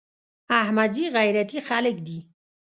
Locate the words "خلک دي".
1.69-2.19